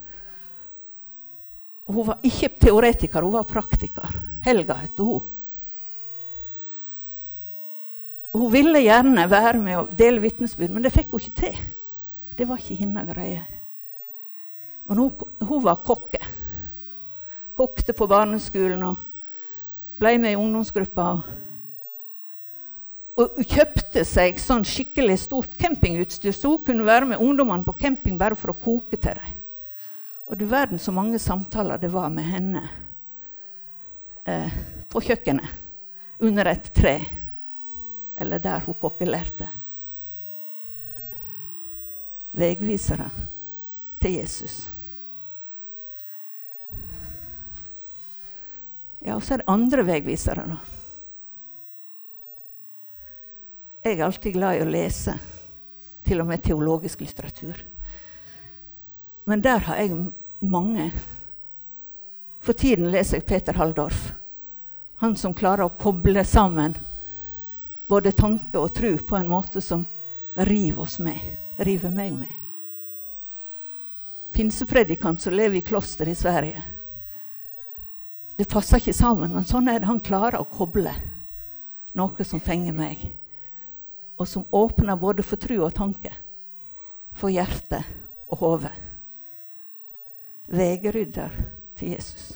Hun 1.90 2.06
var 2.06 2.22
ikke 2.24 2.48
teoretiker, 2.62 3.24
hun 3.26 3.34
var 3.34 3.48
praktiker. 3.50 4.14
Helga 4.44 4.76
het 4.78 5.00
hun. 5.02 5.24
Hun 8.30 8.52
ville 8.52 8.78
gjerne 8.84 9.24
være 9.26 9.58
med 9.58 9.78
og 9.80 9.94
dele 9.98 10.22
vitnesbyrd, 10.22 10.70
men 10.70 10.86
det 10.86 10.92
fikk 10.94 11.10
hun 11.10 11.24
ikke 11.24 11.40
til. 11.40 11.56
Det 12.38 12.46
var 12.46 12.62
ikke 12.62 12.78
hennes 12.78 13.10
greie. 13.10 13.42
Men 14.86 15.02
hun, 15.02 15.32
hun 15.42 15.64
var 15.66 15.82
kokke. 15.82 16.22
Kokte 17.60 17.92
på 17.92 18.08
barneskolen 18.08 18.82
og 18.88 19.00
ble 20.00 20.14
med 20.16 20.32
i 20.32 20.40
ungdomsgruppa. 20.40 21.10
og 23.20 23.34
hun 23.36 23.44
kjøpte 23.44 24.00
seg 24.08 24.38
sånn 24.40 24.64
skikkelig 24.64 25.18
stort 25.26 25.56
campingutstyr, 25.60 26.32
så 26.32 26.54
hun 26.54 26.64
kunne 26.64 26.86
være 26.88 27.10
med 27.10 27.20
ungdommene 27.20 27.66
på 27.66 27.76
camping 27.76 28.16
bare 28.16 28.38
for 28.38 28.54
å 28.54 28.56
koke 28.56 28.96
til 28.96 29.18
dem. 29.18 29.36
Og 30.30 30.38
du 30.38 30.46
verden 30.48 30.78
så 30.80 30.94
mange 30.94 31.18
samtaler 31.18 31.76
det 31.82 31.90
var 31.92 32.08
med 32.08 32.24
henne 32.24 32.62
eh, 34.24 34.48
på 34.88 35.02
kjøkkenet. 35.04 35.58
under 36.20 36.46
et 36.46 36.72
tre, 36.74 37.06
eller 38.16 38.38
der 38.38 38.60
hun 38.60 38.74
kokkelærte. 38.74 39.48
Vegvisere 42.32 43.10
til 44.00 44.12
Jesus. 44.20 44.79
Ja, 49.00 49.16
og 49.16 49.24
så 49.24 49.34
er 49.34 49.42
det 49.42 49.48
andre 49.48 49.84
veivisere, 49.88 50.44
da. 50.50 50.58
Jeg 53.80 53.96
er 53.96 54.04
alltid 54.04 54.34
glad 54.36 54.58
i 54.58 54.64
å 54.64 54.68
lese, 54.68 55.14
til 56.04 56.20
og 56.20 56.28
med 56.28 56.42
teologisk 56.44 57.00
litteratur. 57.00 57.62
Men 59.24 59.40
der 59.40 59.64
har 59.64 59.80
jeg 59.80 59.96
mange. 60.40 60.90
For 62.44 62.56
tiden 62.56 62.90
leser 62.92 63.20
jeg 63.20 63.28
Peter 63.28 63.56
Halldorf. 63.56 64.10
Han 65.00 65.16
som 65.16 65.32
klarer 65.36 65.64
å 65.64 65.76
koble 65.80 66.24
sammen 66.28 66.76
både 67.88 68.12
tanke 68.12 68.58
og 68.60 68.74
tro 68.76 68.92
på 68.98 69.16
en 69.16 69.30
måte 69.30 69.62
som 69.64 69.86
river 70.34 70.84
oss 70.84 70.98
med. 71.00 71.16
River 71.56 71.90
meg 71.90 72.12
med. 72.20 72.36
Pinsepredikant 74.36 75.20
som 75.20 75.34
lever 75.34 75.58
i 75.58 75.64
kloster 75.64 76.08
i 76.08 76.14
Sverige. 76.14 76.62
Det 78.40 78.46
passer 78.48 78.80
ikke 78.80 78.96
sammen, 78.96 79.34
men 79.36 79.44
sånn 79.44 79.66
er 79.68 79.82
det. 79.82 79.88
Han 79.90 79.98
klarer 80.00 80.40
å 80.40 80.48
koble 80.48 80.94
noe 81.92 82.24
som 82.24 82.40
fenger 82.40 82.72
meg, 82.72 83.02
og 84.16 84.28
som 84.30 84.46
åpner 84.56 84.96
både 84.96 85.24
for 85.26 85.36
tro 85.40 85.58
og 85.66 85.74
tanke, 85.76 86.14
for 87.12 87.28
hjerte 87.28 87.82
og 88.32 88.40
hode. 88.40 88.70
Veirydder 90.48 91.34
til 91.76 91.92
Jesus. 91.92 92.30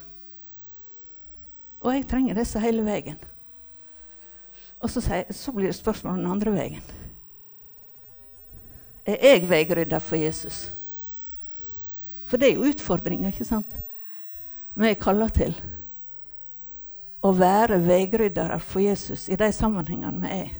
Og 1.80 1.94
jeg 1.94 2.04
trenger 2.10 2.36
disse 2.36 2.60
hele 2.60 2.84
veien. 2.84 3.16
Og 4.84 4.92
så, 4.92 5.00
så 5.00 5.54
blir 5.56 5.70
det 5.70 5.78
spørsmål 5.78 6.18
den 6.20 6.28
andre 6.34 6.52
veien. 6.52 6.90
Er 9.08 9.24
jeg 9.24 9.48
veirydder 9.48 10.04
for 10.04 10.20
Jesus? 10.20 10.66
For 12.28 12.36
det 12.36 12.50
er 12.50 12.60
jo 12.60 12.68
utfordringer, 12.74 13.32
ikke 13.32 13.48
sant? 13.48 13.72
Vi 14.76 14.90
er 14.90 15.00
kalla 15.00 15.30
til 15.32 15.56
å 17.24 17.32
være 17.32 17.80
veiryddere 17.80 18.58
for 18.60 18.84
Jesus 18.84 19.28
i 19.32 19.38
de 19.40 19.48
sammenhengene 19.52 20.20
vi 20.20 20.32
er. 20.44 20.52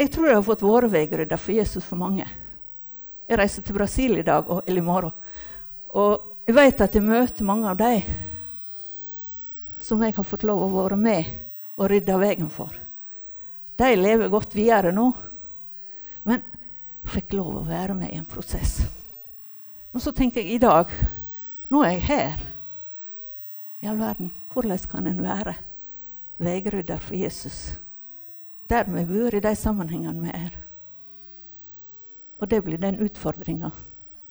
Jeg 0.00 0.12
tror 0.14 0.30
jeg 0.30 0.38
har 0.38 0.46
fått 0.46 0.62
være 0.64 0.88
veirydder 0.88 1.40
for 1.40 1.52
Jesus 1.52 1.84
for 1.84 2.00
mange. 2.00 2.24
Jeg 3.28 3.38
reiser 3.38 3.64
til 3.66 3.76
Brasil 3.76 4.16
i 4.16 4.24
dag 4.24 4.46
og, 4.48 4.62
eller 4.64 4.80
i 4.80 4.86
morgen. 4.86 5.12
Og 5.92 6.46
jeg 6.46 6.56
vet 6.56 6.80
at 6.80 6.94
jeg 6.96 7.04
møter 7.04 7.46
mange 7.46 7.68
av 7.68 7.76
de 7.78 7.98
som 9.80 10.00
jeg 10.00 10.14
har 10.16 10.26
fått 10.26 10.46
lov 10.48 10.62
å 10.64 10.70
være 10.72 10.96
med 10.96 11.28
og 11.76 11.90
rydde 11.92 12.16
veien 12.20 12.48
for. 12.52 12.72
De 13.76 13.90
lever 13.96 14.32
godt 14.32 14.56
videre 14.56 14.92
nå. 14.94 15.10
Men 16.24 16.42
fikk 17.10 17.34
lov 17.36 17.60
å 17.60 17.66
være 17.68 17.96
med 17.96 18.12
i 18.12 18.18
en 18.20 18.28
prosess. 18.28 18.78
Og 19.92 20.00
så 20.00 20.14
tenker 20.16 20.40
jeg 20.40 20.56
i 20.56 20.62
dag 20.62 20.92
Nå 21.70 21.84
er 21.86 21.92
jeg 21.94 22.06
her 22.08 22.40
i 23.80 23.88
all 23.88 23.98
verden, 23.98 24.30
hvordan 24.52 24.78
kan 24.90 25.06
en 25.06 25.22
være 25.24 25.54
veigrydder 26.38 27.00
for 27.00 27.16
Jesus 27.16 27.80
der 28.70 28.86
vi 28.86 29.02
bor, 29.04 29.34
i 29.34 29.40
de 29.42 29.54
sammenhengene 29.56 30.22
vi 30.22 30.30
er? 30.30 30.54
Og 32.38 32.50
det 32.50 32.62
blir 32.64 32.78
den 32.78 33.00
utfordringa 33.02 33.72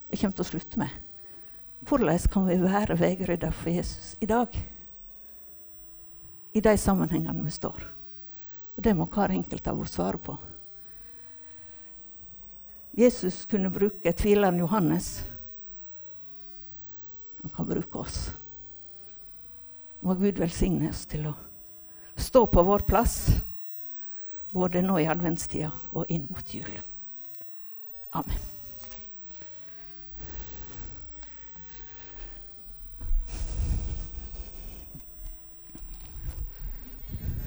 jeg 0.10 0.22
kommer 0.22 0.38
til 0.38 0.46
å 0.46 0.50
slutte 0.50 0.80
med. 0.82 0.94
Hvordan 1.86 2.26
kan 2.34 2.48
vi 2.48 2.58
være 2.62 2.98
veigrydder 3.00 3.52
for 3.54 3.70
Jesus 3.70 4.16
i 4.20 4.26
dag? 4.30 4.56
I 6.54 6.62
de 6.66 6.78
sammenhengene 6.78 7.44
vi 7.46 7.52
står. 7.54 7.84
Og 8.76 8.84
Det 8.84 8.96
må 8.96 9.06
hver 9.06 9.36
enkelt 9.36 9.68
av 9.68 9.80
oss 9.80 9.94
svare 9.94 10.18
på. 10.18 10.38
Jesus 12.98 13.46
kunne 13.46 13.70
bruke 13.70 14.14
tvileren 14.14 14.60
Johannes. 14.60 15.24
Han 17.42 17.52
kan 17.54 17.68
bruke 17.68 18.02
oss. 18.02 18.32
Må 20.06 20.16
Gud 20.20 20.40
velsigne 20.40 20.92
oss 20.94 21.06
til 21.12 21.28
å 21.30 21.34
stå 22.20 22.46
på 22.52 22.64
vår 22.68 22.86
plass, 22.88 23.18
både 24.54 24.84
nå 24.84 25.00
i 25.00 25.10
adventstida 25.12 25.72
og 25.94 26.10
inn 26.12 26.28
mot 26.32 26.56
jul. 26.56 26.72
Amen. 28.16 28.59